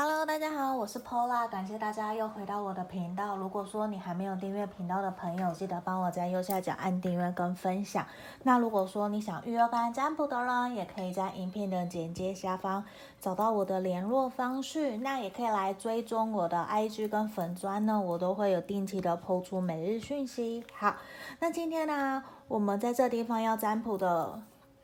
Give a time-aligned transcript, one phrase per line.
[0.00, 3.34] Hello，大家好，我是 Pola，感谢大家又回到我的频道。
[3.34, 8.06] 如果说你还没有订阅频道的朋友，记得帮我在右下角按订阅跟分享。
[8.44, 12.84] 那如果说你想预约个案占卜的人，也可以在影片的简介下方
[13.20, 14.98] 找到我的联络方式。
[14.98, 20.64] 那也可以来追踪我的 IG 跟粉砖呢，我都会有定期的 po 出每日讯息。
[20.74, 20.94] 好，
[21.40, 24.38] 那今天呢，我们在这地方要占卜的。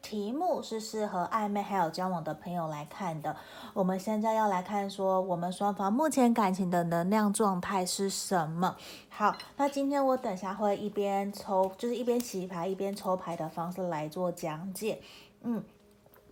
[0.04, 3.34] 题目是适合暧昧还有交往的朋友来看的。
[3.72, 8.76] 我们现在要来看说，我们双方目前感情的能量状态是什么？
[9.08, 15.00] 好，那今天我等下会一边抽，就是一边洗牌一边抽牌的方式来做讲解。
[15.40, 15.64] 嗯，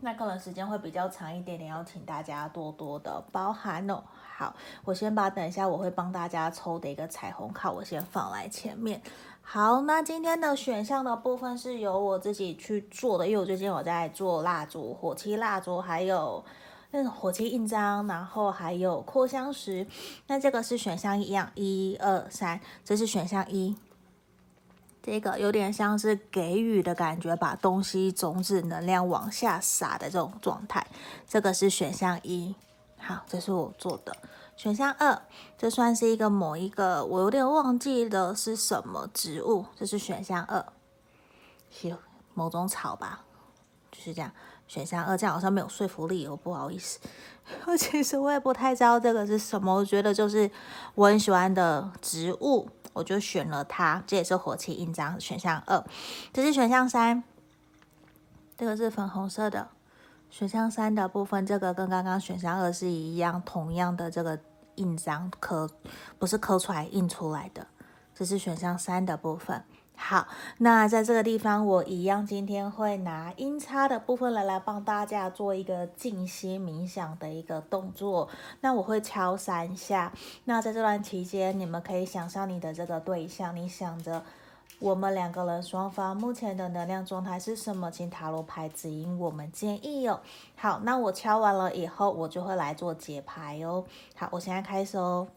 [0.01, 4.03] 那可能时间会比较长一点点，要请大家多多的包涵哦。
[4.37, 4.55] 好，
[4.85, 9.01] 我先把等一下我会帮大家抽的一个彩虹卡，我先放来前面。
[9.45, 16.43] 好，那今天的选项的部分是由我自己去做的，因为我最近我在做蜡烛、火漆蜡烛，还有
[16.91, 19.87] 那种火漆印章，然后还有扩香石。
[20.29, 23.77] 那这个是选项一样，一二三，这是选项一。
[25.03, 30.87] 这个有点像是给予的感觉，把东西种子能量往下撒的这种状态。
[31.29, 32.55] 这个是选项一。
[32.97, 34.17] 好，这是我做的。
[34.63, 35.21] 选项二，
[35.59, 39.67] 这算是一个某一个，我有点忘记了是什么植物。
[39.75, 40.65] 这是选项二，
[41.69, 41.97] 是
[42.33, 43.25] 某种草吧，
[43.91, 44.31] 就是这样。
[44.69, 47.01] 选项二这样好像没有说服力，我不好意思。
[47.67, 50.49] 我其实我也不太知道这个是什么，我觉得就是
[50.95, 54.01] 我很喜欢的植物，我就选了它。
[54.07, 55.85] 这也是火漆印章，选项二。
[56.33, 57.25] 这是选项三，
[58.57, 59.71] 这个是粉红色的。
[60.31, 64.39] 选项三的部分，这个跟刚刚选项二是一样，同样的这个
[64.77, 65.71] 印章刻，
[66.19, 67.67] 不是刻出来印出来的，
[68.15, 69.65] 这是选项三的部分。
[69.95, 70.27] 好，
[70.59, 78.29] 那在这个地方，我一样今天会拿音叉的部分来来帮大家做一个静心冥想的一个动作。
[78.63, 80.13] 那我会敲三下。
[80.45, 84.25] 那在这段期间，你们可以想象你的这个对象，你想着。
[84.83, 87.89] 我们两个人双方目前的能量状态是什么？
[87.89, 90.21] 请塔罗牌指引我们建议哦。
[90.57, 93.85] 好，那我敲完了以后，我就会来做解牌哦。
[94.17, 95.29] 好，我现在开始哦。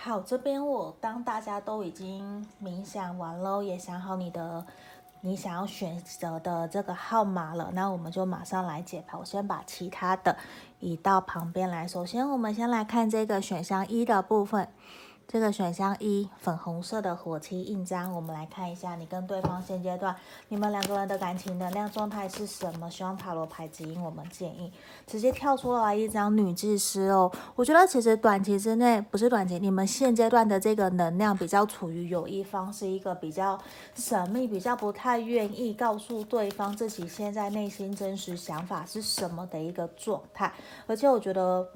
[0.00, 4.64] 好，这边我当大家都已经冥想完了，也想好你的
[5.22, 9.18] 你想要选择的这个号码了，那我们就马上来解牌。
[9.18, 10.36] 我先把其他的
[10.78, 11.86] 移到旁边来。
[11.86, 14.68] 首先，我们先来看这个选项一的部分。
[15.30, 20.16] 这个选项一，粉红色的火漆印章，我们来看一下你跟对方现阶段
[20.48, 22.90] 你们两个人的感情能量状态是什么？
[22.90, 24.72] 希望塔罗牌指引我们建议。
[25.06, 33.60] 直接跳出来一张女祭司哦，我觉得其实短期之内不是短期，你们现阶段的这个能量比较处于有一方是一个比较
[33.94, 40.50] 神秘，比较不太愿意告诉对方自己现在内心真实想法是什么的一个状态，
[40.86, 41.68] 而且我觉得。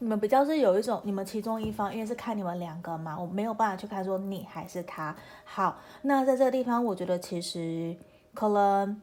[0.00, 5.14] 你们比较是有一种，你们其中一方，因为是看你们两个嘛，我没有办法去看说你还是他。
[5.44, 7.96] 好，那在这个地方，我觉得其实
[8.32, 9.00] 可能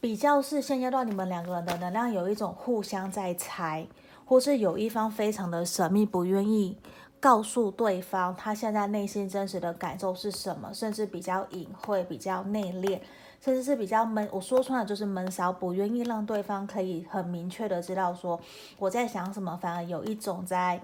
[0.00, 3.86] 比较是现阶段你们两个人的能量有一种互相在猜，
[4.24, 6.78] 或是有一方非常的神秘，不愿意
[7.20, 12.98] 告诉对方他现在内心真实的感受是什么，甚至比较隐晦，比较内敛。
[13.42, 18.40] 甚至是比较闷，我说穿了就是闷骚，不愿意让对方可以很明确的知道说
[18.78, 20.80] 我在想什么，反而有一种在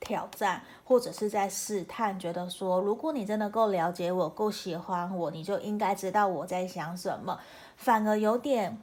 [0.00, 7.38] 挑战或者是在试探，觉得说如果你真的够了解我，够喜欢我，你就应该知道我在想什么，
[7.76, 8.78] 反而有点。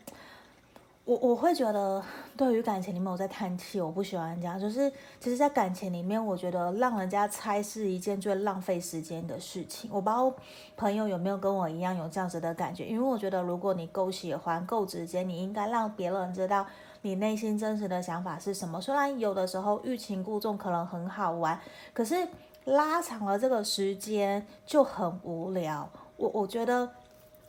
[1.05, 2.01] 我我会觉得，
[2.37, 4.57] 对于感情里面我在叹气，我不喜欢这样。
[4.57, 9.89] 就是其实，在感情里面，我觉得让人家猜是一件最浪费时间的事情。
[9.93, 10.33] 我不知道
[10.77, 16.65] 朋友有没有跟我一样有这样子的感觉，因为我觉得，如果你够喜欢、够直接，你应该让别人知道
[17.01, 18.79] 你内心真实的想法是什么。
[18.79, 21.59] 虽然有的时候欲擒故纵可能很好玩，
[21.94, 22.15] 可是
[22.63, 25.89] 拉长了这个时间就很无聊。
[26.15, 26.89] 我我觉得。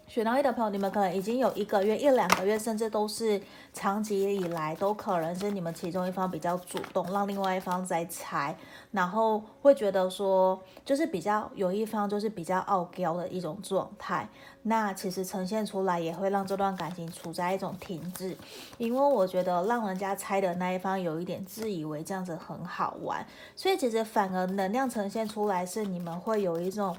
[0.06, 3.40] 选到一的朋友，你们可能已经有一个月、一两个月，甚至都是
[3.72, 8.54] 长期以来，都可能是你们其中一方比较主动，让另外一方在猜，
[8.92, 14.28] 然后会觉得说，就是比较有一方就是比较傲娇的一种状态。
[14.66, 18.36] 那其实呈现出来也会让这段感情处在一种停滞，
[18.78, 23.26] 因为我觉得让人家猜的那一方有一点自以为这样子很好玩，
[23.56, 26.96] 所以其实反而能量呈现出来是你们会有一种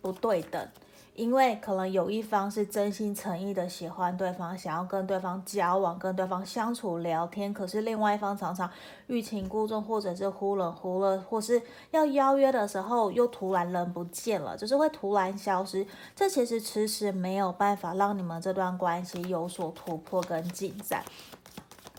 [0.00, 0.68] 不对等。
[1.14, 8.70] 因为可能有一方是真心诚意的喜欢对方，想要跟对方交往、跟对方相处、聊天，可是另外一方常常
[9.08, 11.60] 欲擒故纵，或者是忽冷忽热，或是
[11.90, 15.86] 要邀约的时候又突然人不见了，就是会突然消失。
[16.16, 21.04] 这其实迟迟没有办法让你们这段关系有所突破跟进展，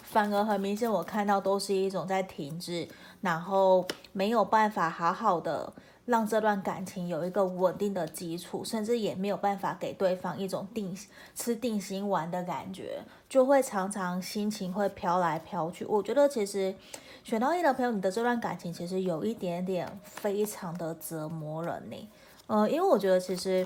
[0.01, 2.87] 反而很明显，我看到都是一种在停滞，
[3.19, 5.71] 然后没有办法好好的。
[6.11, 10.93] 让这段感情有一个稳定的基础，甚至也没有办法给对方一种定
[11.33, 15.85] 吃定心丸的感觉，就会常常心情会飘来飘去。
[15.85, 16.75] 我觉得其实
[17.23, 22.09] 选到一的朋友，你的这段感情其实有一点点非常的折磨人呢。
[22.47, 23.65] 呃，因为我觉得其实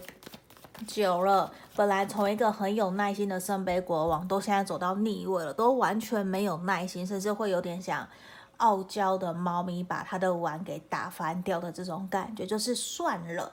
[0.86, 8.08] 久了，本来从一个很有耐心的圣杯国王，都现在走到逆位了，都完全没有耐心，甚至会有点想。
[8.57, 13.52] 傲娇的猫咪把它的碗给打翻掉的这种感觉，就是算了，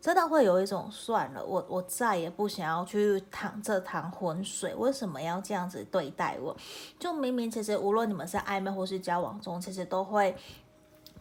[0.00, 6.56] 真的会有一种算了，我我再也不想要去淌这趟浑水，为什么要这样子对待我？
[6.98, 10.36] 就明明其实无论你们是暧昧或是交往中，其实都会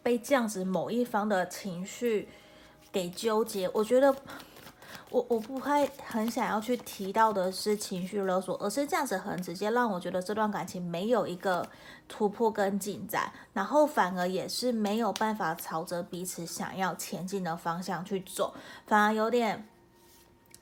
[0.01, 2.29] 被这样子某一方的情绪
[2.91, 4.15] 给纠结，我觉得。
[5.09, 11.67] 我我不会很想要去提到的是情绪勒索，而是这样子很直接让我觉得这段感情没有一个
[12.07, 18.53] 突破跟进展，然后反而也是没有办法朝着彼此想要前进的方向去走，
[18.85, 19.67] 反而有点。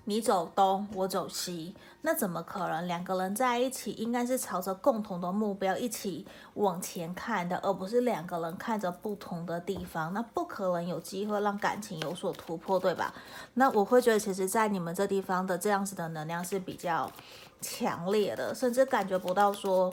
[0.08, 2.86] 你走东，我走西，那怎么可能？
[2.86, 10.14] 两个人在一起应该是朝着共同的目标一起往前看的，而不是两个人看着不同的地方。
[10.14, 13.12] 那不可能有机会让感情有所突破，对吧？
[13.56, 17.12] 那我会觉得，其实，在你们这地方的这样子的能量是比较
[17.60, 19.92] 强烈的，甚至感觉不到说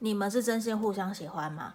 [0.00, 1.72] 你们是真心互相喜欢吗？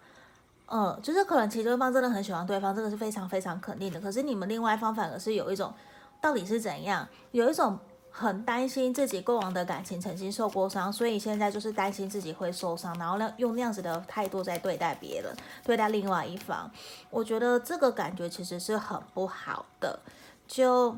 [0.66, 4.02] 嗯，就是可能其中一方真的很喜欢对方，这个是非常非常肯定的。
[4.02, 5.74] 可是你们另外一方反而是有一种。
[6.21, 7.07] 到底是怎样？
[7.31, 7.80] 有一种
[8.12, 15.33] 很担心自己过往的感情曾经受过伤，所以现在就是担心自己会受伤，然后呢，用那样子的态度在对待别人，
[15.63, 16.69] 对待另外一方。
[17.10, 20.00] 我觉得这个感觉其实是很不好的。
[20.48, 20.98] 就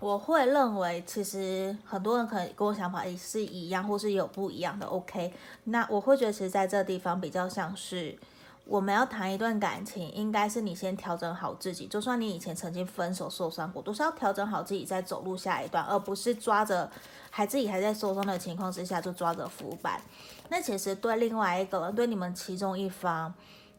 [0.00, 4.86] 我会认为，其实很多人可能跟我想法也是一样，或是有不一样的。
[4.86, 5.32] OK，
[5.64, 8.18] 那我会觉得，其实在这地方比较像是。
[8.64, 11.86] 我们要谈一段感情，应该是你先调整好自己。
[11.88, 16.88] 就算你以前曾经分手受伤过，都是要调整好自己再走入下一段，而不是抓着
[17.28, 20.00] 还自己还在受伤的情况之下就抓着浮板。
[20.48, 23.34] 那其实对另外一个人，对你们其中一方，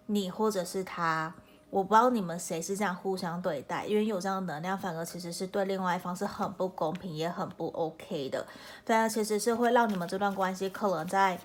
[0.08, 1.34] 你或者是他，
[1.70, 8.46] 我不知道你们谁是这样互相对待，因为有这样的能量，反而其实是对另外一方是很不公平，也很不 OK 的。
[8.86, 11.40] 对啊，其实是会让你们这段关系可能在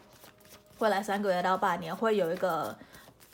[0.80, 2.76] 未来三个月到半年会有一个。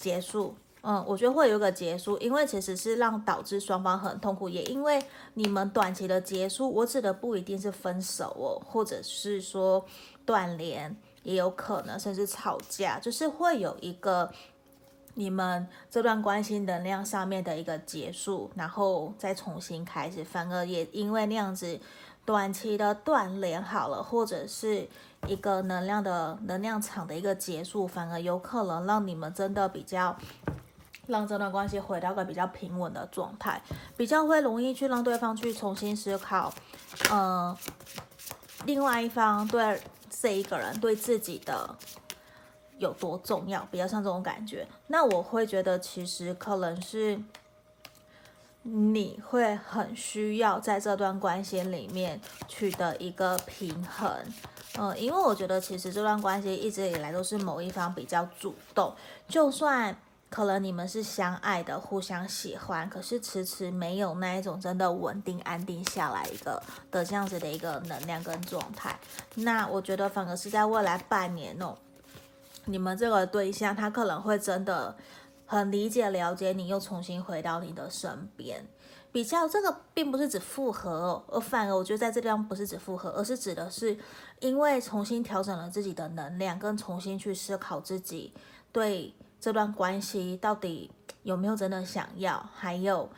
[0.04, 5.02] 结束，嗯，我觉得会有一个结束，因为其实是让导致双方很痛苦，也因为
[5.32, 9.84] 你们短期的结束，我指的不一定是分手哦，或者是说
[10.26, 14.30] 断联，也有可能甚至吵架，就是会有一个
[15.14, 21.80] 你们这段关系能量上面的一个结束，然后再重新开始，反而也因为那样子。
[22.26, 24.88] 短期的断联好了，或者是
[25.26, 30.16] 一个能量的能量场的一个结束，反而有可能让你们真的比较
[31.06, 33.60] 让这段关系回到个比较平稳的状态，
[33.96, 36.52] 比较会容易去让对方去重新思考，
[37.10, 37.56] 呃，
[38.66, 39.80] 另外一方对
[40.10, 41.74] 这一个人对自己的
[42.78, 44.66] 有多重要，比较像这种感觉。
[44.86, 47.20] 那我会觉得其实可能是。
[48.66, 54.10] 你会很需要在这段关系里面取得一个平衡，
[54.78, 58.94] 嗯，因为我觉得其实这段关系一直以来都是某一方比较主动，
[59.28, 59.96] 就算
[60.28, 68.98] 可能你们是相爱的、互相喜欢，可是迟迟没有那一种真的稳定安定下来一个的这样子的一个能量跟状态。
[69.36, 71.76] 那我觉得反而是在未来半年哦，
[72.64, 74.96] 你们这个对象他可能会真的。
[75.46, 78.66] 很理解、了解你，又重新回到你的身边。
[79.14, 83.96] 比较这个并不是指复合，而反而我觉得在这地方不是指复合，而是指的是
[84.40, 88.32] 因为重新调整了自己的能量，跟重新去思考自己
[88.72, 90.90] 对这段关系到底
[91.22, 93.08] 有没有真的想要，还有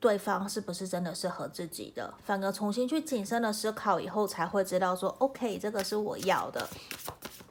[0.00, 2.12] 对方是不是真的适合自己的。
[2.24, 6.68] 反而重新去谨慎的思考以后，才会知道说，OK，这个是我要的。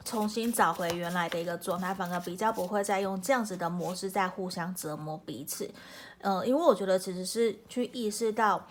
[0.04, 5.64] 重新找回原来的一个状态，反而比较不会再用这样子的模式在互相折磨彼此。
[6.20, 8.66] 嗯、呃，因为我觉得其实是去意识到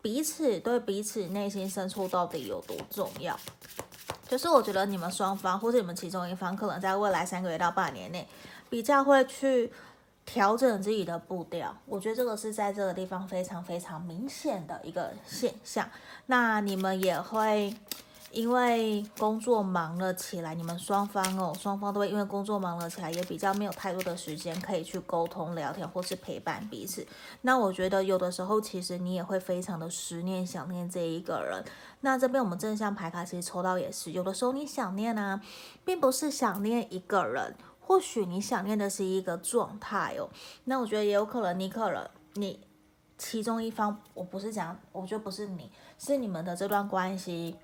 [0.00, 3.38] 彼此对彼此内心深处到底有多重要。
[4.28, 8.26] 就是我觉得你们双方或者你们其中一方，可能在未来三个月到半年内，
[8.70, 9.70] 比较会去
[10.24, 15.86] 调整自己的步调，我觉得这个是在这个地方非常非常明显的一个现象。
[16.26, 17.74] 那你们也会
[18.32, 27.06] 因为工作忙了起来，你们双方哦，双方都会因为工作忙了起来，也比较没有太多的时间可以去沟通、聊天或是陪伴彼此。
[27.42, 31.62] 那我觉得有的时候其实你也会非常的思念、想念这一个人。
[32.00, 35.40] 那这边我们正向牌卡其实抽到也是，有的时候你想念啊，
[35.84, 37.54] 并不是想念一个人。
[37.84, 40.30] 或许你想念的是一个状态哦，
[40.64, 42.60] 那我觉得也有可能，你可能你
[43.18, 47.56] 其中一方，我不是讲，我觉得不是你，是你们的这段关系，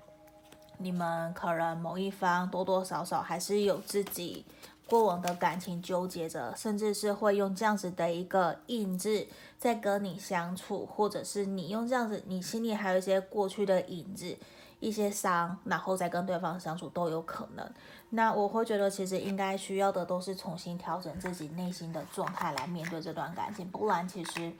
[0.79, 4.43] 你们可能某一方多多少少还是有自己
[4.87, 14.35] 过往的感情纠结着，甚至是会用这样子的一个印子在跟你相处，或者是你用这样子，你心里还有一些过去的影子。
[14.81, 17.69] 一些伤，然后再跟对方相处都有可能。
[18.11, 24.53] 那我会觉得，其实应该需要的都是重新调整自己内心的状态来面对这段感情，不然其实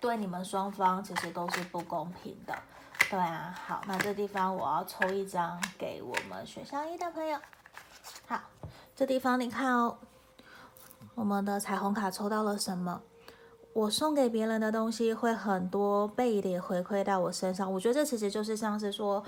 [0.00, 2.58] 对你们双方其实都是不公平的。
[3.10, 7.38] 对啊，好，那这地方我要抽一张给我们选项一的朋友。
[8.26, 8.40] 好，
[8.96, 9.96] 这地方你看哦，
[11.14, 13.02] 我们的彩虹卡抽到了什么？
[13.72, 19.22] 我送给别人的东西会很多倍的回馈到我身上，我觉得这其实就是像是说，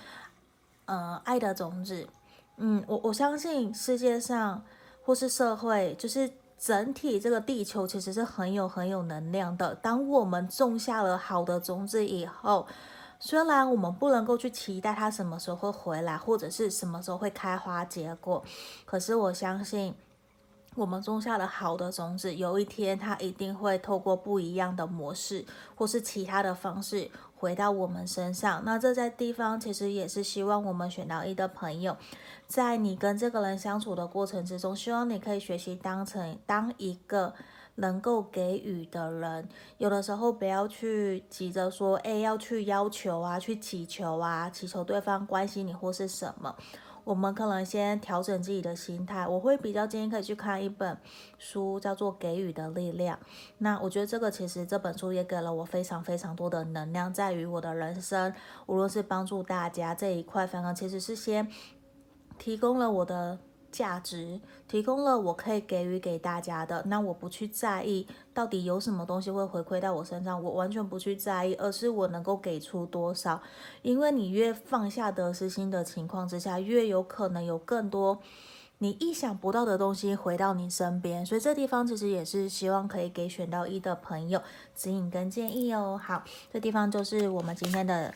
[0.84, 2.08] 呃，爱的种子。
[2.56, 4.64] 嗯，我我相信世界上
[5.04, 9.74] 或是社会，就是整体这个地球其实是很有很有能量的。
[9.74, 12.66] 当我们种下了好的种子以后，
[13.26, 18.44] 虽然我们不能够去期待它什么时候会回来，或者是什么时候会开花结果，
[18.84, 19.92] 可是我相信。
[20.76, 25.42] 我们种下了好的种子，有一天它一定会透过不一样的模式，
[25.74, 28.62] 或是其他的方式回到我们身上。
[28.62, 31.96] 那这在地方其实也是希望我们选到一的朋友，
[32.46, 37.32] 在你跟这个人相处的过程之中，希望你可以学习当成当一个
[37.76, 39.48] 能够给予的人。
[39.78, 46.54] 有的时候不要去急着说，哎，要去要求啊，去祈求啊，祈求对方关心你或是什么。
[47.04, 50.98] 我们可能先调整自己的心态，我会比较建议可以去看一本
[51.38, 53.16] 书，叫做《给予的力量》。
[53.58, 58.34] 那我觉得这个其实这本书也给了我非常非常多的能量，在于我的人生，
[58.66, 61.48] 无论是帮助大家这一块，反而其实是先
[62.38, 63.38] 提供了我的。
[63.70, 73.40] 价值提供了，我可以给予给大家的，那我不去在意到底有什么东西会回馈到我身上，我完全不去在意，而是我能够给出多少。
[73.82, 78.18] 因为你越放下得失心的情况之下，越有可能有更多
[78.78, 81.24] 你意想不到的东西回到你身边。
[81.24, 84.42] 所以这地方其实也是希望可以给选到一的朋友
[84.74, 86.00] 指引跟建议哦。
[86.02, 88.14] 好，这地方就是我们今天的。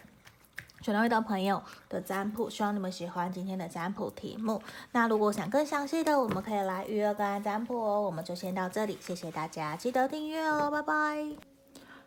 [0.81, 4.63] 选到一的朋友的占卜，希望你们喜欢今天的占卜题目。
[4.93, 8.01] 那如果想更详细的，我们可以来预约个案占卜哦。
[8.01, 11.27] 我们就先到这里，谢谢大家，记得订阅哦，拜拜。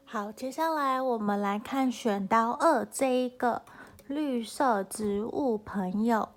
[0.06, 3.62] 好，接下来我们来看选到二这一个
[4.08, 6.30] 绿色植物朋友。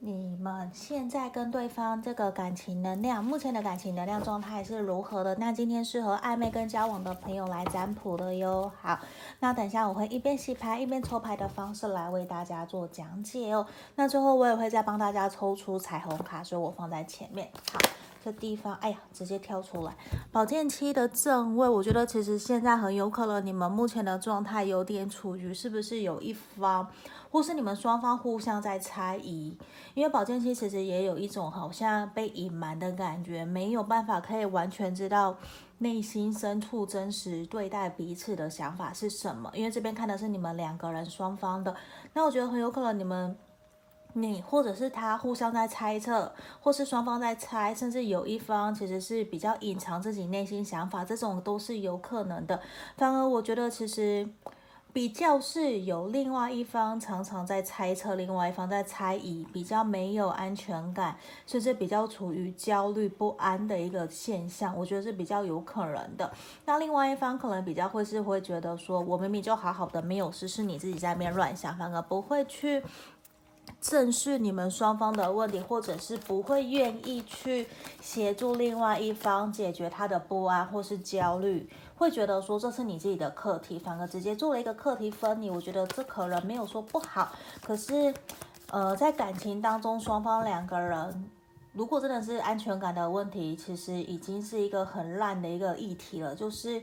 [0.00, 5.34] 你们现在跟对方这个感情能量，目前的感情能量状态是如何的？
[5.34, 8.70] 那今天是和暧昧跟交往的朋友来占卜的哟。
[8.80, 8.96] 好，
[9.40, 13.66] 那等下我会一边洗牌一边抽牌的方式来为大家做讲解哦。
[13.96, 17.50] 那最后我也会再帮大家抽出彩虹卡，所以我放在前面。
[17.72, 17.80] 好，
[18.24, 19.96] 这地方，哎呀，直接跳出来，
[20.30, 26.88] 宝剑七的正位，我觉得其实现在很有可能你们目前的状态有点处于，是不是有一方？
[27.30, 29.54] 或是你们双方互相在猜疑，
[29.92, 35.36] 因为宝剑七其实也有一种好像被隐瞒的感觉，没有办法可以完全知道
[35.76, 39.50] 内心深处真实对待彼此的想法是什么。
[39.52, 41.76] 因为这边看的是你们两个人双方的，
[42.14, 43.36] 那我觉得很有可能你们
[44.22, 52.60] 你或者是他互相在猜测，或是双方在猜，甚至有一方其实是比较隐藏自己内心想法，这种都是有可能的。
[52.96, 54.28] 反而我觉得其实。
[54.90, 61.14] 比较是有另外一方常常在猜测，另外一方在猜疑，比较没有安全感，
[61.46, 66.32] 甚至比较处于焦虑不安的一个现象，我觉得是比较有可能的。
[66.64, 72.82] 那另外一方可能比较会是会觉得说，我明明就好好的，没有事，是你自己在那边乱想，反而不会去
[73.80, 77.66] 正视你们双方的问题，或者是不会愿意去
[78.00, 81.68] 协助另外一方解决他的不安或是焦虑。
[81.96, 85.50] 会觉得说这是你自己的课题，反而直接做了一个课题分离。
[85.50, 88.14] 我觉得这可能没有说不好，可是，
[88.70, 91.30] 呃，在感情当中，双方两个人
[91.72, 96.36] 如果真的是安全感的问题，其实已经是一个很烂的一个议题了。
[96.36, 96.80] 就是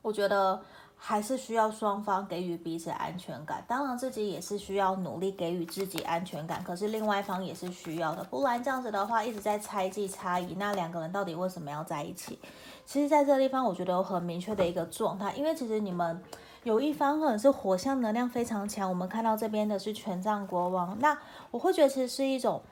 [0.00, 0.62] 我觉得
[0.98, 12.38] 还是需要双方给予彼此安全感，当然自己也是需要努力给予自己安全感，可是另外一方也是需要的，不然这样子的话一直在猜忌差异，那两个人到底为什么要在一起？
[12.84, 16.20] 其实在这个地方，我觉得有很明确的一个状态，因为其实你们
[16.64, 21.16] 有一方可能是火象能量非常强，我们看到这边的是权杖国王，那
[21.50, 22.62] 我会觉得其实是一种。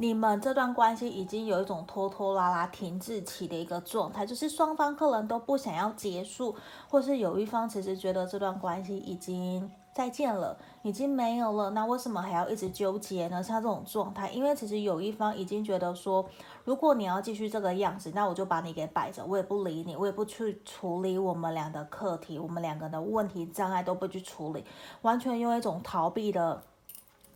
[0.00, 6.56] 你们这段关系已经有一种拖拖拉拉、停滞期的一个状态，就是双方可能都不想要结束，
[6.88, 13.42] 或是有一方其实觉得这段关系已经再见了，已经没有了，那为什么还要一直纠结呢？
[13.42, 16.24] 像这种状态，因为其实有一方已经觉得说，
[16.64, 24.64] 如果你要继续这个样子，那我就把你给摆着，我也不理你，我也不去处理我们俩的课题，我们两个的问题障碍都不去处理，
[25.02, 26.62] 完全用一种逃避的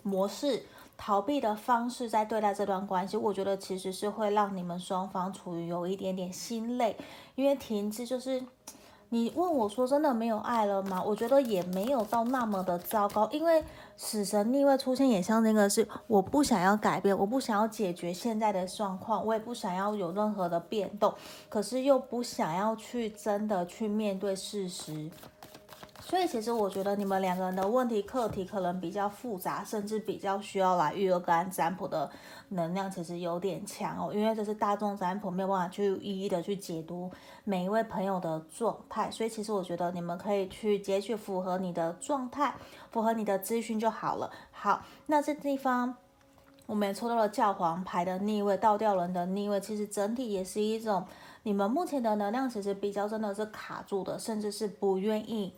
[0.02, 0.62] 模式。
[1.04, 6.96] 逃避的方式在对待这段关系，我觉得其实是会让你们双方处于有一点点心累，
[7.34, 8.42] 因为停滞就是
[9.10, 11.02] 你问我说真的没有爱了吗？
[11.04, 13.62] 我觉得也没有到那么的糟糕，因为
[13.98, 21.14] 死神逆位出现也像那个是我不想要改变，我不想要解决现在的状况，我也不想要有任何的变动，
[21.50, 25.10] 可是又不想要去真的去面对事实。
[26.06, 32.08] 所以其实我觉得你们两个人的问题课题可能比较复杂，甚至比较需要来育儿个案占卜的
[32.50, 34.12] 能量，其实有点强哦。
[34.12, 37.10] 因为这是大众占卜，没有办法去一一的去解读
[37.42, 39.10] 每一位朋友的状态。
[39.10, 42.54] 所以其实我觉得你们可以去截取符合你的状态、
[42.90, 44.30] 符合你的资讯就好了。
[44.52, 45.96] 好，那这地方
[46.66, 51.06] 我们也抽到了教皇牌的逆位、倒吊人的逆位，其实整体也是一种
[51.44, 55.54] 你们目前的能量其实比较真的是卡住的，甚至是不愿意。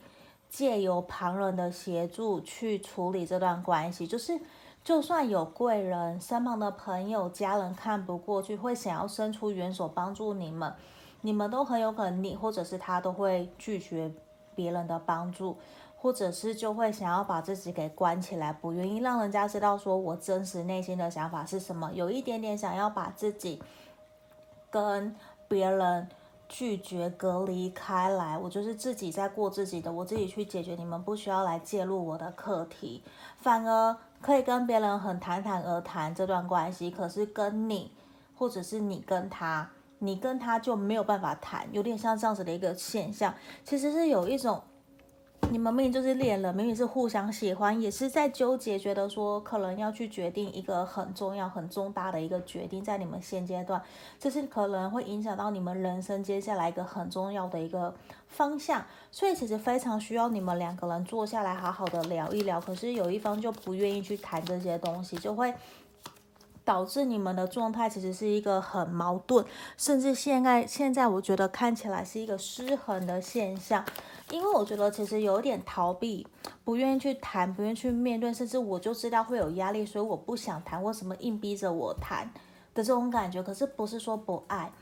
[0.56, 4.40] 借由旁人的协助去处理这段关系，就是
[4.82, 10.72] 就算有贵人、身旁的朋友、家人看不过去，会想要伸出援手帮助你们，
[11.20, 14.10] 你们都很有可能，你或者是他都会拒绝
[14.54, 15.58] 别人的帮助，
[15.98, 23.62] 或者是就会想要把自己给关起来，不愿意让人家知道说我真实内心的想法是什么，有一点点想要把自己
[24.70, 25.14] 跟
[25.46, 26.08] 别人。
[26.48, 33.02] 拒绝隔离开来，我就是自己在过自己的，我自己去解决，你们不需要来介入我的课题，
[33.38, 36.90] 反而可以跟别人很坦坦而谈这段关系。
[36.90, 37.90] 可是跟你，
[38.36, 44.62] 或者是你跟他，你跟他就没有办法谈，有点像这样子的一个现象，其实是有一种。
[45.48, 53.80] 你们明明就是恋人，明明是互相喜欢，也是在纠结，觉得说可能要去决定一个很重要、很重大的一个决定，在你们现阶段，
[54.18, 57.94] 这是可能会影响到你们人生接下来一个很重要的一个
[58.28, 62.60] 方向，所以其实非常需要你们两个人坐下来好好的聊一聊。
[62.60, 65.54] 可是有一方就不愿意去谈这些东西，就会
[66.66, 73.84] 导致你们的状态其实是一个很矛盾，甚至现在现在我觉得看起来是一个失衡的现象。
[74.32, 76.26] 因为我觉得其实有点逃避，
[76.64, 80.82] 不愿意去谈，不愿意去面对，甚至我就知道会有压力，所以我不想谈。
[80.82, 82.28] 为什么硬逼着我谈
[82.74, 83.40] 的这种感觉？
[83.40, 84.72] 可是不是说不爱，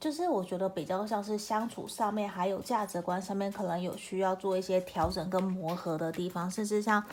[0.00, 7.04] 就是我觉得比较像是相处上面还有价值观上面可能有需要做一些调整跟磨合的地方，甚至像。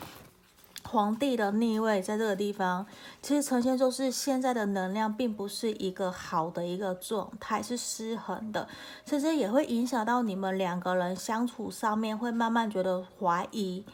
[0.86, 2.86] 皇帝的逆位在这个地方，
[3.20, 8.68] 其实呈现就是现在的能量并不是一个好的一个状态，是失衡的，
[9.04, 13.84] 其实也会影响到你们两个人相处上面，会慢慢觉得怀疑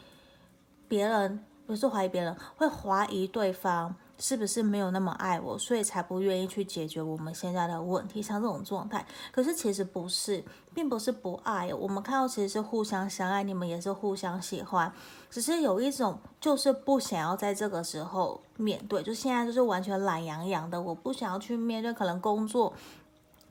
[0.87, 3.95] 别人，不是怀疑别人，会怀疑对方。
[4.19, 8.21] 是不是没有那么爱我，所以才不愿意去解决我们现在的问题？
[8.21, 11.73] 像这种状态，可是其实不是，并不是不爱。
[11.73, 14.91] 我们看到其实是互相相爱，你们也是互相喜欢，
[15.29, 22.71] 只是有一种就是不想要在这个时候面对，就现在就是完全懒洋洋的，我不想要去面对可能工作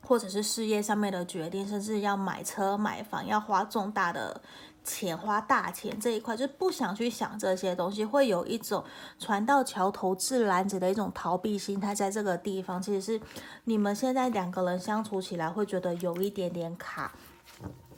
[0.01, 4.41] 或者是事业上面的决定，甚至要买车买房，要花重大的。
[4.83, 8.83] 钱花大钱这一块，就不想去想这些东西，会有一种
[9.17, 13.21] 船到桥头自然直的一种逃避心态，在这个地方，其实是
[13.63, 17.11] 你们现在两个人相处起来会觉得有一点点卡。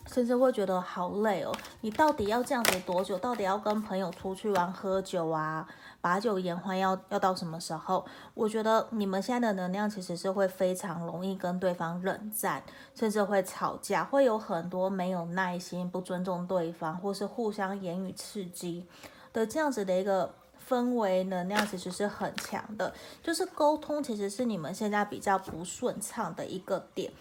[0.08, 3.18] 甚至会觉得好累哦，你到底要这样子多久？
[3.18, 5.68] 到底要跟朋友出去玩喝酒啊，
[6.06, 8.06] 把酒言欢要要到什么时候？
[8.36, 12.62] 我觉得你们现在的能量其实是会非常容易跟对方冷战，
[12.94, 18.86] 甚至会吵架，会有很多没有耐心、不尊重对方，或是互相言语刺激
[19.34, 20.32] 的这样子的一个
[20.70, 22.94] 氛围能量，其实是很强的。
[23.24, 27.12] 就是沟通其实是你们现在比较不顺畅的一个点。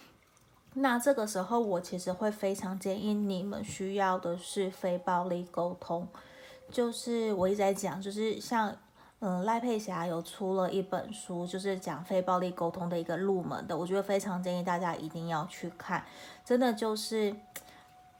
[0.75, 6.07] 那这个时候，我其实会非常建议你们需要的是非暴力沟通，
[6.71, 8.75] 就是我一直在讲，就是像
[9.19, 16.05] 嗯赖佩霞有出了一本书，就是讲非暴力沟通的一个入门的，我觉得非常建议大家一定要去看，
[16.43, 17.35] 真的就是。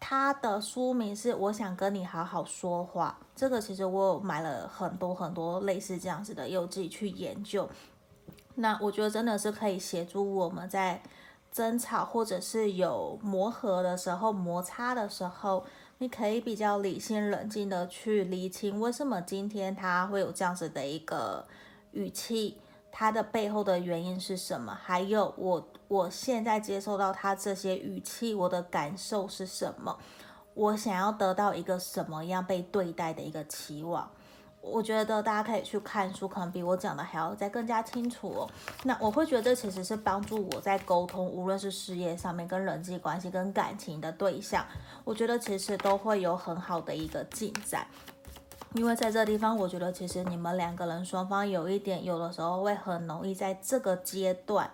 [0.07, 7.67] 他的书名是《我想跟你好好说话》，这个其实我有买了很多很多类似这样子的，又自己去研究。
[8.53, 11.01] 那我觉得真的是可以协助我们在
[11.51, 15.65] 争吵或者是有磨合的时候、摩擦的时候，
[15.97, 21.47] 你可以比较理性冷静的去厘清为什么今天他会有这样子的一个
[21.91, 22.57] 语气，
[22.91, 24.73] 他的背后的原因是什么？
[24.73, 25.67] 还有我。
[25.87, 29.95] 我现在接受到他这些语气，我的感受是什么？
[30.55, 34.09] 我想要得到一个什么样被对待的一个期望？
[34.65, 38.49] 我觉得大家可以去看书，可能比我讲的还要再更加清楚哦。
[38.83, 44.65] 那我会觉得其实是帮助我在沟通，无论是事业上面、跟人际关系、跟感情的对象，
[45.03, 47.85] 我觉得其实都会有很好的一个进展。
[48.73, 54.69] 因为在这地方，我觉得其实你们两个人双方有一点，有的时候会很容易在这个阶段。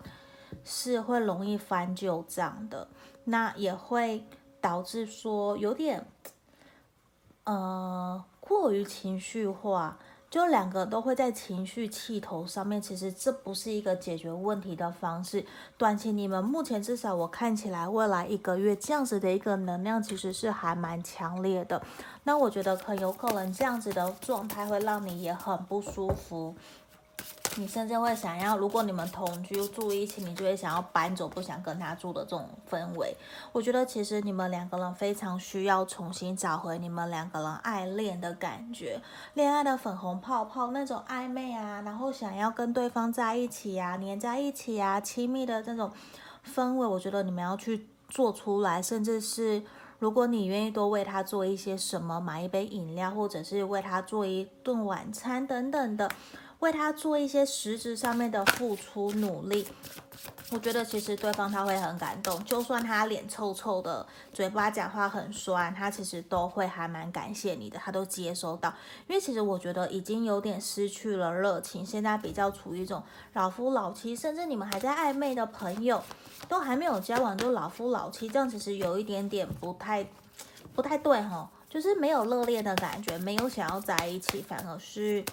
[0.66, 2.88] 是会容易翻旧账的，
[3.24, 4.24] 那也会
[4.60, 6.06] 导致说有点，
[7.46, 9.98] 呃，过于情绪化，
[10.30, 12.82] 就两个都会在情绪气头上面。
[12.82, 15.46] 其实这不是一个解决问题的方式。
[15.78, 21.82] 短期你们目前至少我看起来，未来一个月这样子的一个能量其实是还蛮强烈的。
[22.26, 26.54] 那我觉得很有可能这样子的状态会让你也很不舒服。
[27.58, 33.14] 你甚至会想要，如果你们同居住一起，你就会想要搬走，不想跟他住的这种氛围。
[33.52, 39.02] 我觉得其实你们两个人非常需要重新找回你们两个人爱恋的感觉，
[39.34, 45.92] 恋爱的粉红泡泡那种暧昧啊，然后想要跟对方在一起啊，黏在一起啊，亲密的这种
[46.56, 49.62] 氛围，我觉得你们要去做出来，甚至是
[50.00, 56.10] 如果你愿意多为他做一些什么，买一杯饮料，或者是为他做一顿晚餐等等的。
[56.62, 59.68] 为他做一些实质上面的付出努力，
[60.52, 68.72] 我觉得其实对方他会很感动，就算他脸臭臭的，嘴巴讲话很酸，他其实都会还蛮感谢你的，他都接收到。
[69.08, 73.02] 因为其实我觉得已经有点失去了热情，现在比较处于一种
[73.34, 76.04] 老夫老妻，甚至你们还在暧昧的朋友，
[76.48, 80.06] 都还没有交往就老夫老妻，这样其实有一点点不太
[80.76, 85.26] 不太对哈，就是没有热恋的感觉，没有想要在一起，反而是。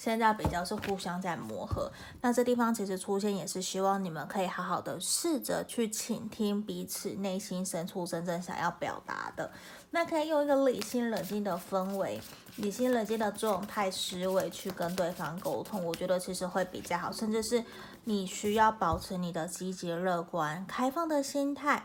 [0.00, 9.52] 现在比较是互相在磨合，那这地方其实出现也是希望你们可以好好的试着去倾听彼此内心深处真正想要表达的，
[9.90, 12.18] 那可以用一个理性冷静的氛围、
[12.56, 17.62] 理性冷静的状态思维去跟对方沟通，我觉得其实会比较好，甚至是
[18.04, 21.84] 你需要保持你的积极乐观、开放的心态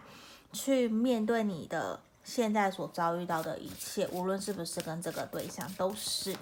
[0.53, 6.33] 去面对你的现在所遭遇到的一切，无论是不是跟这个对象都是。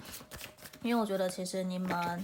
[0.84, 2.22] 因为我觉得，其实你们，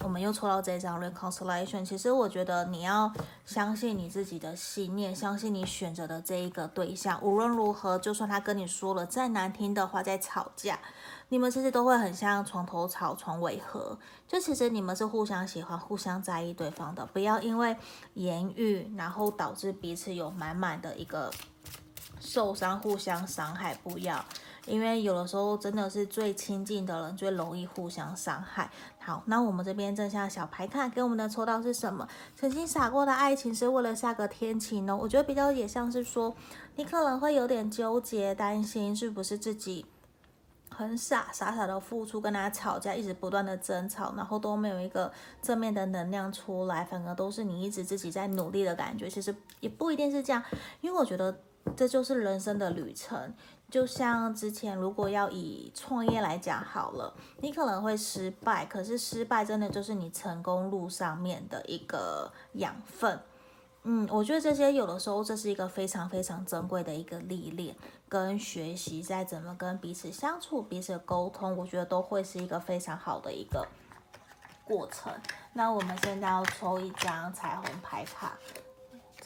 [0.00, 1.84] 我们又抽到这张 reconciliation。
[1.84, 3.12] 其实我觉得你要
[3.44, 10.78] 相信你自己的信念，相信你选择的这一个对象，无论如何，就算他跟你说了再难听的话，在吵架，
[11.28, 13.98] 你们其实都会很像床头吵，床尾和。
[14.26, 17.76] 就其实你们是互相喜欢、互相在意对方的，不要因为
[18.14, 21.30] 言语，然后导致彼此有满满的一个
[22.20, 24.24] 受伤、互相伤害，不要。
[24.68, 28.70] 因为有的时候真的是最亲近的人最容易互相伤害。
[28.98, 32.06] 好，那我们这边正向小牌看给我们的抽到是什么？
[32.36, 34.96] 曾经傻过的爱情是为了下个天晴呢？
[34.96, 36.34] 我觉得比较也像是说，
[36.76, 39.86] 你可能会有点纠结，担心是不是自己
[40.68, 49.08] 很傻傻傻的付出，跟他吵架，一直不断的争吵，然后都没有一个正面的能量出来，反而都是你一直自己在努力的感觉。
[49.08, 50.42] 其实也不一定是这样，
[50.82, 51.36] 因为我觉得
[51.76, 53.34] 这就是人生的旅程。
[53.70, 63.20] 就像之前，如果要以创业来讲好了，你可能会失败，可是失败真的就是你成功路上面的一个养分。
[63.82, 67.76] 嗯，我觉得这些有的时候这是一个非常非常珍贵的一个历练
[68.08, 73.68] 跟学习，在怎么跟彼此相处、彼此沟通，我觉得都会是一个非常好的一个
[74.64, 75.12] 过程。
[75.52, 78.38] 那我们现在要抽一张彩虹牌卡。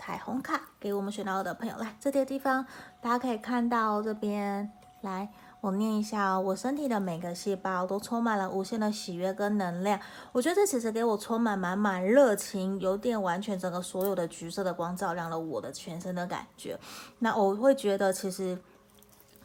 [0.05, 2.67] 彩虹卡给我们选到的朋友，来这个地方，
[3.01, 4.69] 大家可以看到这边，
[5.03, 5.29] 来
[5.61, 6.41] 我念一下哦。
[6.41, 10.01] 我身体的每个细胞都充满了无限的喜悦跟能量。
[10.33, 16.77] 我觉得这其实给我充满满满热情，有点完全整个所有的橘色的光照亮了我的全身的感觉。
[17.21, 18.59] 那我会觉得，其实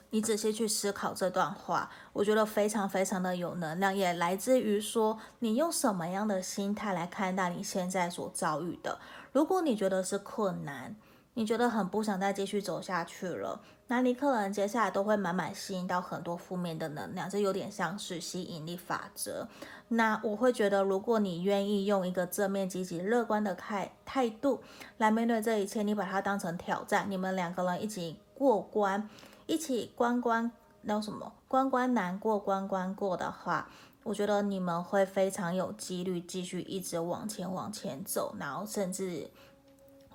[0.09, 8.97] 你仔细去思考这段话，我觉得非常非常的有能量，也来自于说你用什么样的心态来看待你现在所遭遇的。
[9.37, 10.95] 如果你觉得是困难，
[11.35, 19.47] 你觉得很不想再继续走下去了，那你可能接下来都会满满吸引到很多负面的能量，这有点像是吸引力法则。
[19.89, 24.63] 那我会觉得，如果你愿意用一个正面、积极、乐观的态态度
[24.97, 29.07] 来面对这一切，你把它当成挑战，你们两个人一起过关，
[29.45, 33.69] 一起关关那什么关关难过关关过的话，
[34.07, 39.29] 我觉得你们会非常有几率继续一直往前往前走，然后甚至。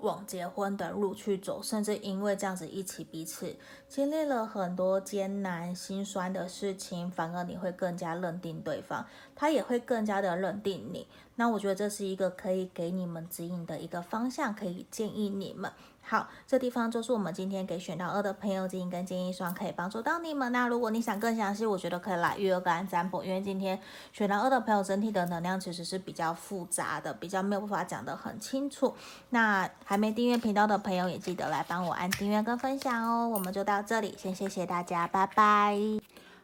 [0.03, 3.55] 往结婚的路去走，甚至因为这样子一起彼此
[3.89, 11.07] 经历了很多艰难心酸的事情，反而你会更加认定对方，他也会更加的认定你。
[11.37, 15.71] 那我觉得这是一个可以给你们指引的一个方向，可以建议你们。
[16.05, 20.51] 好，这地方就是我们今天给选到二的朋友建议跟建议，双可以帮助到你们。
[20.53, 23.81] 那如果你想更详细，我觉得可以来预约个案占卜，因为今天
[24.13, 28.95] 选到二的朋友整体的能量其实是比较复杂的，比较没有办法讲得很清楚。
[29.31, 33.29] 那还没订阅频道的朋友也记得来帮我按订阅跟分享哦。
[33.29, 35.79] 我们就到这里，先谢谢大家，拜拜。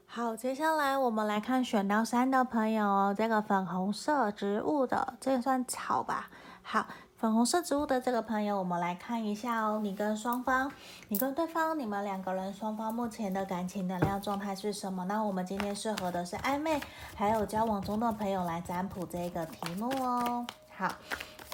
[0.06, 6.30] 好，接下来我们来看选到三的朋友哦，这个粉红色植物的，这个算草吧？
[6.62, 6.86] 好。
[7.18, 9.80] 粉红色植物的这个朋友，我们来看一下哦。
[9.82, 10.70] 你跟双方，
[11.08, 15.04] 你跟对方，你们两个人双方目前的感情能量状态是什么？
[15.06, 16.80] 那我们今天适合的是暧昧
[17.16, 20.46] 还有交往中的朋友来占卜这个题目哦。
[20.76, 20.92] 好，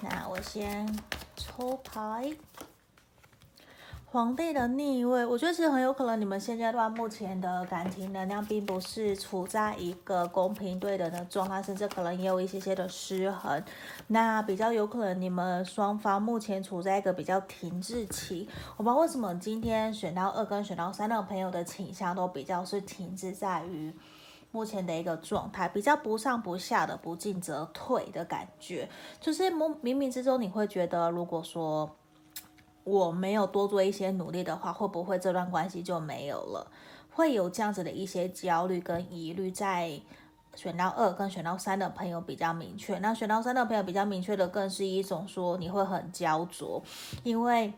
[0.02, 0.86] 那我先
[1.34, 2.30] 抽牌。
[4.14, 13.60] 皇帝的逆位，我觉得其实很有可能你们现阶段目前的感情能量并不是处在一个公平对等的状态，甚至可能也有一些些的失衡。
[14.06, 18.48] 那比较有可能你们双方目前处在一个比较停滞期。
[18.76, 23.92] 我不知道为什么今天选到二跟选到三的朋友的倾向都比较是停滞在于
[24.52, 28.88] 目前的一个状态，比较不上不下的，不进则退的感觉。
[29.20, 31.90] 就是冥冥之中你会觉得，如果说。
[32.84, 36.70] 我没有多做一些努力的话，会不会这段关系就没有了？
[37.10, 39.98] 会有这样子的一些焦虑跟疑虑，在
[40.54, 42.98] 选到二跟选到三的朋友比较明确。
[42.98, 46.82] 那选到三的朋友比较明确的，更是一种说你会很焦灼，
[47.22, 47.72] 因为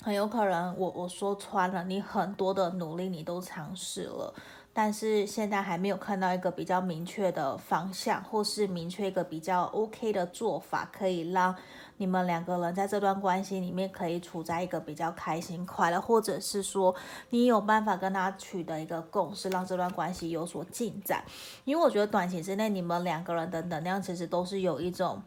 [0.00, 4.32] 很有可能我我说穿了，你很多的努力你都尝试了，
[4.72, 11.54] 但是现在还没有看到一个比较明确的方向，或是明确一个比较 OK 的做法，可以让。
[12.00, 16.94] 你们两个人在这段关系里面可以处在一个比较开心快乐，或者是说
[17.28, 21.22] 你有办法跟他取得一个共识，让这段关系有所进展。
[21.64, 25.22] 因为我觉得短期之内你们两个人的能量其实都是有一种。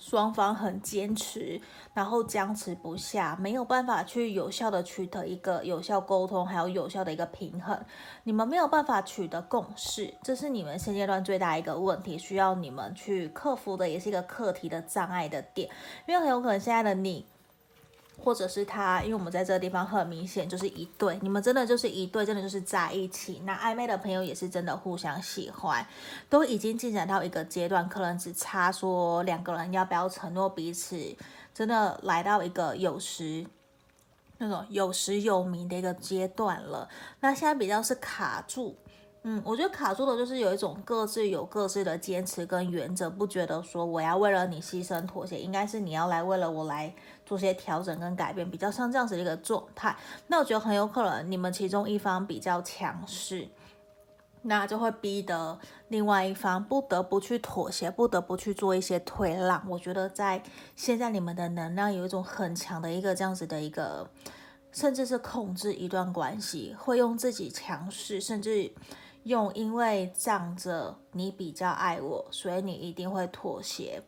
[0.00, 1.60] 双方很坚持，
[1.94, 7.78] 然后僵持不下，没有办法去有效的取得一个有效沟通，还有有效的一个平衡。
[8.24, 15.68] 你们没有办法取得共识，这是你们现阶段最大一个问题，需要你们去克服的，也是一个课题的障碍的点。
[16.08, 17.26] 因为很有可能现在的你。
[18.22, 23.40] 或者是他，因为我们在这个地方很明显就是一对，你们真的就是一对，真的就是在一起。
[23.44, 25.86] 那暧昧的朋友也是真的互相喜欢，
[26.28, 31.16] 都已经进展到一个阶段，可能只差说两个人要不要承诺彼此，
[31.54, 33.46] 真的来到一个有时
[34.38, 36.88] 那种有实有名的一个阶段了。
[37.20, 38.76] 那现在比较是卡住。
[39.22, 46.94] 嗯，我觉得卡住的就是有一种各自有各自的坚持跟原则，不觉得说我要为了你牺牲妥协，应该是你要来为了我来
[47.26, 49.94] 做些调整跟改变，比较像这样子的一个状态。
[50.28, 53.46] 那我觉得很有可能你们其中一方比较强势，
[54.40, 59.62] 那就会逼得另外一方不得不去妥协，不得不去做一些退让。
[59.68, 60.42] 我觉得在
[60.74, 64.08] 现在你们的能量有一种很强的一个这样子的一个，
[64.72, 68.72] 甚至是控制一段关系，会用自己强势，甚至。
[69.24, 74.02] 用，因为仗着你比较爱我，所以你一定会妥协，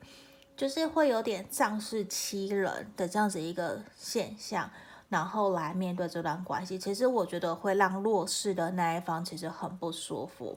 [0.56, 4.70] 就是会有点仗势欺人的这样子一个现象，
[5.10, 6.78] 然后来面对这段关系。
[6.78, 10.56] 其实我觉得会让弱势的那一方其实很不舒服，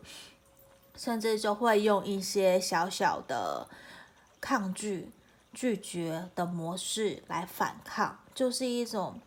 [0.96, 3.68] 甚至就会用一些小小的
[4.40, 5.12] 抗拒、
[5.54, 9.20] 拒绝的模式来反抗，就是一种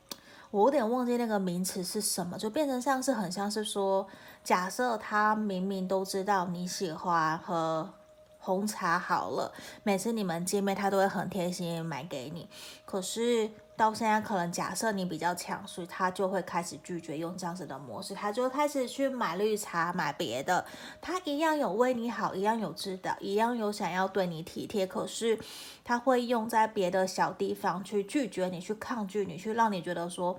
[0.51, 4.09] 我有点忘记那个名词是什么，就变成像是很像是说。
[4.49, 7.93] 假设他明明都知道你喜欢喝
[8.39, 12.49] 红茶好了，每次你们见面他都会很贴心买给你。
[12.87, 20.65] 可是到现在，可能假设你比较强势，他就会开始拒绝用这样子的模式，他就开始去买绿茶、买别的。
[21.03, 24.87] 他一样有为你好，一样有知道，一样有想要对你体贴。
[24.87, 25.39] 可是
[25.85, 30.39] 他会用在别的小地方去拒绝你，去抗拒你，去让你觉得说。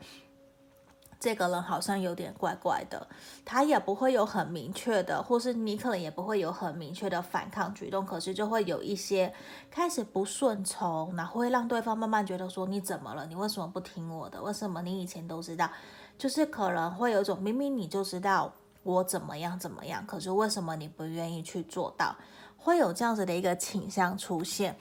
[1.19, 3.05] 这个人好像有点怪怪的，
[3.43, 9.33] 他也不会有很明确的，或是你可能也不会有很明确的反抗举动，可是就会有一些
[9.69, 13.25] 开始不顺从，然后会让对方慢慢觉得说，你怎么了？
[13.25, 14.41] 你为什么不听我的？
[14.41, 15.69] 为什么你以前都知道？
[16.17, 18.53] 就是可能会有一种明明你就知道
[18.83, 22.15] 我怎么样怎么样，可是为什么你不愿意去做到？
[22.57, 24.77] 会有这样子的一个倾向出现。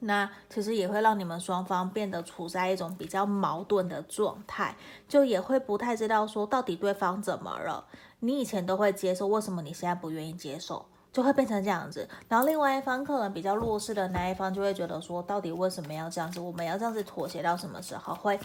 [0.00, 4.74] 那其实也会让你们双方变得处在一种比较矛盾的状态，
[5.08, 7.84] 就也会不太知道说到底对方怎么了。
[8.20, 10.84] 你以前都会接受，为什么你现在不愿意接受？
[11.12, 12.06] 就会变成这样子。
[12.28, 16.38] 然后另外一方可能比较弱势的那一方就会觉得说，到底为什么要这样子？
[16.38, 18.14] 我们要这样子妥协到什么时候？
[18.14, 18.38] 会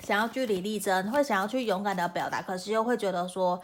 [0.00, 3.60] 想要据理力争，会想要去勇敢的表达，可是又会觉得说，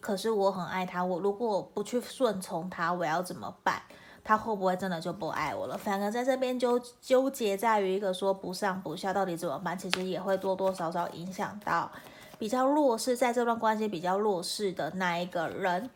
[0.00, 3.82] 可是我很爱他，我如果不去顺从他，我要怎么办？
[4.30, 5.76] 他会不会真的就不爱我了？
[5.76, 9.76] 反而在这边纠纠结在于一个说不上不下，到底怎么办？
[9.76, 11.90] 其实也会多多少少影响到
[12.38, 15.90] 比较弱势，在这段关系比较弱势的那一个人，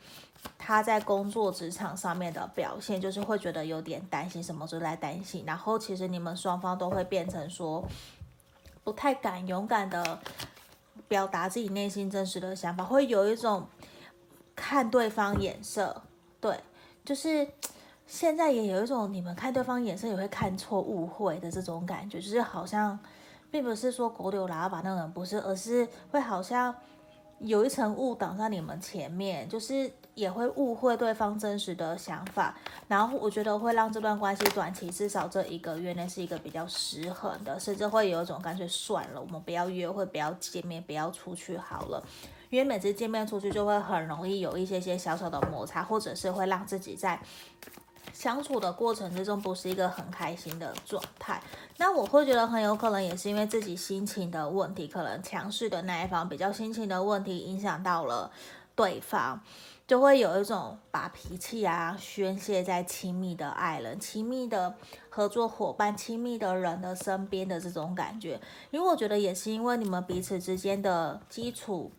[0.58, 5.44] 他在工作职场上面的表现，就是会觉得有点担心，什么都在担心。
[5.46, 7.84] 然后其实你们双方都会变成说
[8.82, 10.18] 不太敢勇敢的
[11.06, 13.68] 表达自己内心真实的想法，会有一种
[14.56, 16.02] 看对方眼色，
[16.40, 16.58] 对，
[17.04, 17.46] 就是。
[18.06, 22.98] 现在也有一种你们看对方眼神也会看错、误会的这种感觉，就是好像
[23.50, 26.74] 并不是说狗丢喇叭那个人不是，而是会好像
[27.38, 32.54] 有一层雾挡在你们前面，就是也会误会对方真实的想法。
[32.86, 42.04] 然后我觉得会让这段关系短期至少这一个月内是一个比较失衡的，甚至会有一种干脆算了，我们不要约会，不要见面，不要出去好了。
[42.50, 47.18] 因为每次见面出去就会很容易有一些些小小的摩擦，或者是会让自己在。
[48.12, 51.42] 相处的过程之中不是一个很开心的状态，
[51.78, 58.30] 那我会觉得很有可能也是因为自己心情的问题，可能强势的那一方比较心情的问题影响到了
[58.74, 59.40] 对方，
[59.86, 64.74] 就会有一种把脾气啊宣泄在亲密的爱人、亲密的
[65.08, 68.40] 合作伙伴、亲密的人的身边的这种感觉，
[68.70, 71.90] 因为我觉得也是因为你们彼此之间的基础。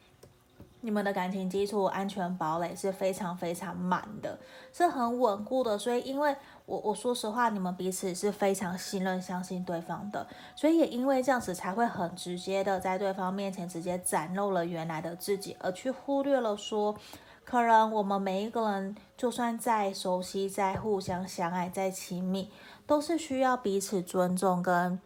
[0.86, 4.38] 你们的感情基础安全堡垒是非常非常满的，
[4.72, 5.76] 是很稳固的。
[5.80, 6.36] 所以，因为
[6.68, 16.96] 我我说实话，你们彼此是非常信任、相信对方的，所以也因为这样子才会很直接的在对方面前直接展露了原来的自己，而去忽略了说，
[17.44, 22.52] 可能我们每一个人就算再熟悉、再互相相爱、再亲密，
[22.86, 25.00] 都是需要彼此尊重跟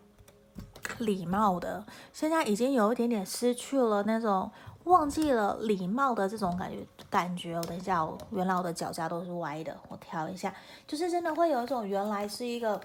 [0.97, 1.85] 礼貌的。
[2.11, 4.51] 现在已经有一点点失去了那种。
[4.85, 7.55] 忘记了礼貌的这种感觉，感觉。
[7.55, 10.53] 我等一下，我原来我的脚架都是歪的，我调一下。
[10.87, 12.79] 就是真的会有一种，原来是一个，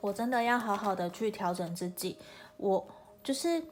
[0.00, 2.18] 我真的要好好的去调整自己。
[2.58, 2.86] 我
[3.22, 3.62] 就是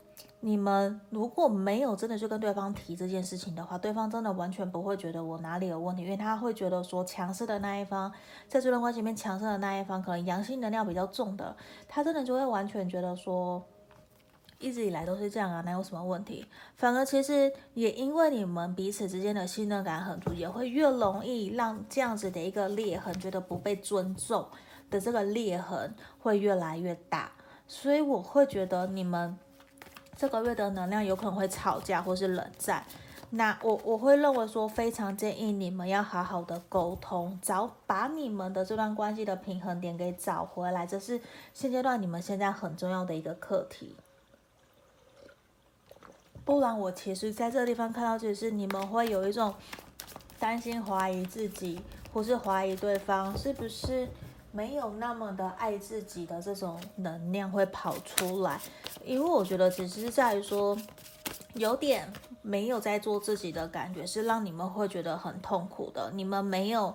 [0.41, 8.11] 你们如果没有真的去跟对方提这件事情的话，对方真的完全不会觉得我哪里有问题，因为他会觉得说强势的那一方，
[8.49, 11.55] 在这段关系里面强势的那一方，可能阳性能量比较重的，
[11.87, 13.63] 他真的就会完全觉得说。
[14.65, 16.47] 一直以来都是这样啊，哪有什么问题？
[16.77, 24.49] 反而其实也因为你们彼此之间的信任感很足，也会越容易让这样子的一个裂痕，觉得不被尊重
[24.91, 27.31] 的这个裂痕会越来越大。
[27.69, 29.39] 所以我会觉得你们
[30.17, 32.85] 这个月的能量有可能会吵架或是冷战。
[33.31, 41.21] 那我我会认为说，非常建议你们要好好的沟通，找把你们的这段关系的平衡点给找回来，这是
[41.53, 43.97] 现阶段你们现在很重要的一个课题。
[46.45, 49.55] 不然，我其实在这个地方看到，就是你们会有一种
[50.39, 51.81] 担心、怀疑自己，
[52.13, 54.07] 或是怀疑对方是不是
[54.53, 58.61] 没有那么的爱自己的这种能量会跑出来。
[59.05, 60.77] 因为我觉得，只是在于说，
[61.55, 66.11] 有点没有在做自己的感觉，是让你们会觉得很痛苦的。
[66.15, 66.95] 你们没有。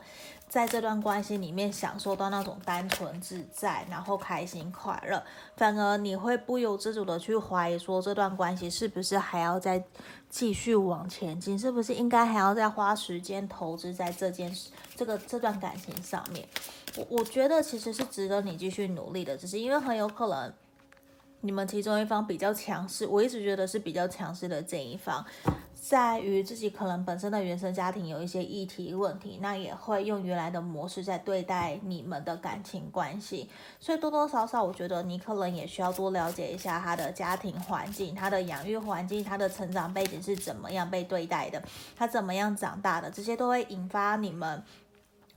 [0.49, 5.23] 在这段关系里面享受到那种单纯自在，然后开心快乐，
[5.55, 9.83] 反而你会不由自主的去怀疑说，这段关系是不是还要再
[10.27, 16.47] 继续往前进，是不是应该还要再花时间投资在这件事、这个这段感情上面？
[16.97, 20.51] 我我觉得其实是值得你继续努力的，只是因为很有可能
[21.41, 25.23] 你们其中一方比较强势，我一直觉得是比较强势的这一方。
[25.81, 41.63] 在于自己可能本身的原生家庭有一些议题问题，那也会用原来的模式在对待你们的感情关系，所以多多少少，我觉得你可能也需要多了解一下他的家庭环境、他的养育环境、他的成长背景是怎么样被对待的，
[41.95, 44.61] 他怎么样长大的，这些都会引发你们。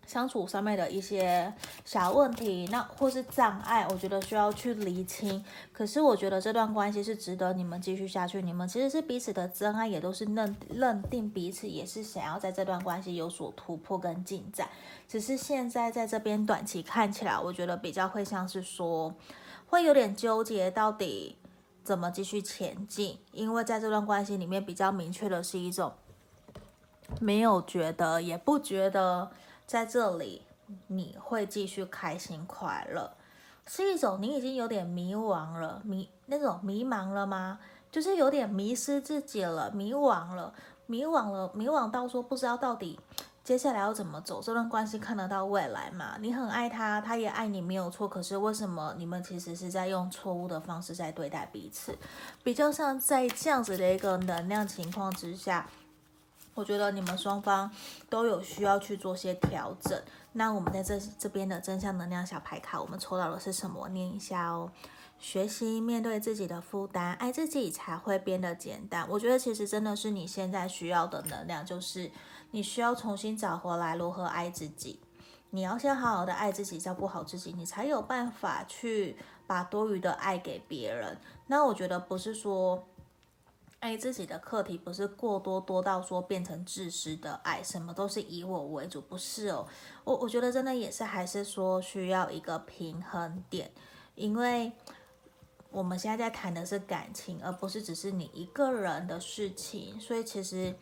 [0.07, 1.53] 相处上面的一些
[1.85, 5.43] 小问题，那或是障碍，我觉得需要去厘清。
[5.73, 8.43] 可是我觉得这段关系是值得你们继续下去。
[8.43, 14.68] 你们其实是彼此的真爱，也都是认认定彼此，也是想要在这段关系有所突破跟进展。
[15.09, 19.14] 只是现在在这边短期看起来，我觉得比较会像是说，
[19.68, 21.39] 会有点纠结，到底
[21.83, 23.18] 怎么继续前进。
[23.33, 25.93] 因为在这段关系里面，比较明确的是一种
[27.20, 29.31] 没有觉得，也不觉得。
[29.67, 30.43] 在这里，
[30.87, 33.13] 你会继续开心快乐，
[33.67, 37.59] 是一种你已经有点迷惘了，迷那种迷茫了吗？
[37.91, 40.55] 就是有点迷失自己了，迷惘了，
[40.87, 42.99] 迷惘了，迷惘到说不知道到底
[43.45, 46.17] 接下来要怎么走，这段关系看得到未来吗？
[46.21, 48.09] 你很爱他，他也爱你，没有错。
[48.09, 51.99] 可是为什么你们其实是在用错误的方式在对待彼此？
[52.43, 55.69] 比较像在这样子的一个能量情况之下。
[56.55, 57.70] 我觉得你们双方
[58.11, 59.98] 都有需要去做些调整。
[60.32, 63.88] 那我们在这这边的正向能量小牌卡，我们抽到的是什么？
[63.88, 64.70] 念一下哦。
[65.18, 69.07] 学习面对自己的负担，爱自己才会变得简单。
[69.09, 72.11] 我觉得其实真的是你现在需要的能量，就是
[72.50, 75.00] 你需要重新找回来如何爱自己。
[75.50, 81.16] 你要先好好的爱自己，照顾好自己，你才有办法去把多余的爱给别人。
[81.46, 82.84] 那我觉得不是说。
[83.83, 89.66] 爱自己的课题不是过多多到说变成自私的爱，什么都是以我为主，不是哦。
[90.05, 93.72] 我我觉得真的也是，还是说需要一个平衡点，
[94.14, 94.70] 因为
[95.72, 100.72] 我们现在在谈的是感情，而不是只是你一个人的事情，所以其实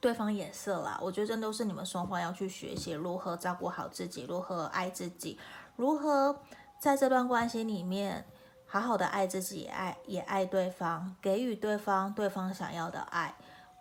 [0.00, 0.98] 对方也是啦。
[1.02, 5.38] 我觉得这都是你们双方要去学习如何照顾好自己，如何爱自己，
[5.76, 6.40] 如何
[6.80, 8.24] 在这段关系里面。
[8.72, 13.34] 好好的爱自己，爱也爱对方，给予对方对方想要的爱。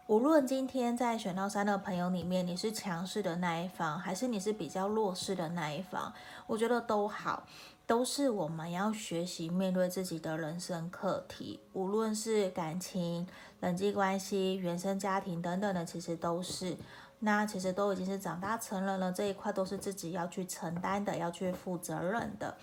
[0.08, 6.12] 无论今天在选到三的朋友里面，你是强势的那一方，还是你是比较弱势的那一方，
[6.46, 7.48] 我觉得都好，
[7.88, 11.62] 都是我们要学习面对自己的人生课题。
[11.72, 13.26] 无论是感情、
[13.62, 16.76] 人际关系、原生家庭等等的，其实都是。
[17.20, 22.58] 那其实都已经是长大成人了，这一块都是自己要去承担的，要去负责任的。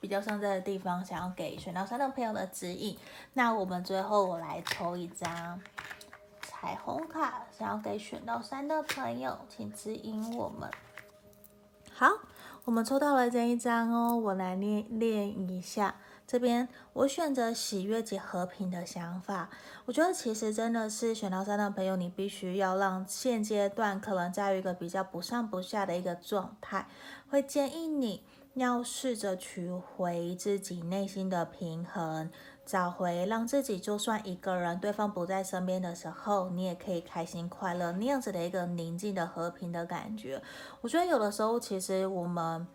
[0.00, 2.96] 比较像这个地方，想要给选到三的朋友的指引。
[3.34, 5.60] 那我们最后我来抽一张
[6.42, 10.70] 彩虹卡，想要给选到三的朋友，请指引我们。
[11.92, 12.06] 好，
[12.64, 15.96] 我们抽到了这一张哦，我来念念一下。
[16.28, 19.48] 这边我选择喜悦及和平的想法。
[19.86, 26.86] 我觉得其实真的是选到三的朋友，你必须要让现阶段可能在一个比较不上不下的一个状态，
[27.30, 28.22] 会建议你。
[28.58, 32.30] 要试着取回自己内心的平衡，
[32.66, 40.42] 找回让自己就算一个人，对方不在身边的时候，你也可以开心快乐那样子的一个宁静的和平的感觉。
[40.80, 42.66] 我觉得有的时候，其实我们。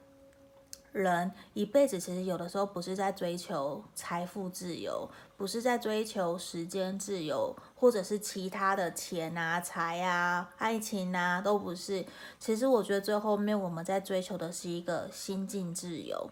[0.92, 12.06] 人一辈子其实有的时候不是在追求财富自由，不是在追求时间自由，或者是其他的钱啊、财啊、爱情啊，都不是。
[12.40, 16.30] 其实我觉得最后面我们在追求的是一个心境自由，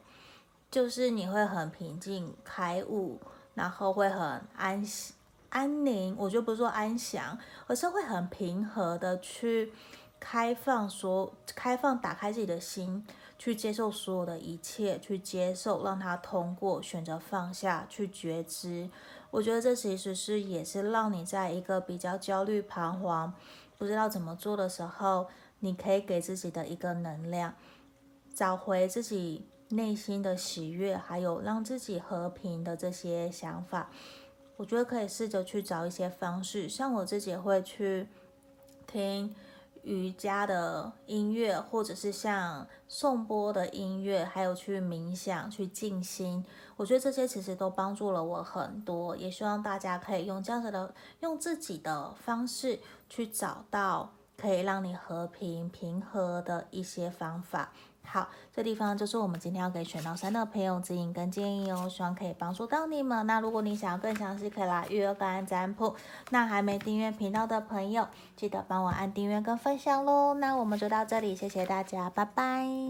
[0.71, 3.19] 就是你会很平静、开悟，
[3.53, 4.81] 然后会很安
[5.49, 6.15] 安宁。
[6.17, 7.37] 我就不是说安详，
[7.67, 9.73] 而是会很平和的去
[10.21, 13.05] 开放所，开放打开自己的心。
[13.37, 18.87] 去接受所有的一切，去接受，让他通过，选择放下，去觉知。
[19.31, 23.33] 我觉得这其实是也是让你在一个比较焦虑、彷徨、
[23.77, 25.27] 不知道怎么做的时候，
[25.59, 27.55] 你可以给自己的一个能量，
[28.35, 33.89] 找回自己内心的喜悦，还有让自己和平的这些想法。
[34.57, 38.07] 我觉得可以试着去找一些方式，像我自己会去
[38.85, 39.33] 听。
[39.83, 49.15] 瑜伽的音乐，或者是像颂钵的音乐，还有去冥想、去静心，我觉得这些其实都帮助了我很多。
[49.15, 52.79] 也希望大家可以用这样子的，用自己的方式
[53.09, 57.71] 去找到可以让你和平、平和的一些方法。
[58.03, 63.25] 好，这地方就是我们今天要给选到三的朋友指引跟建议哦，希望可以帮助到你们。
[63.25, 65.95] 那如果你想要更详细，可以来预约个案占卜。
[66.29, 70.33] 那还没订阅频道的朋友，记得帮我按订阅跟分享喽。
[70.33, 72.89] 那我们就到这里，谢谢大家，拜拜。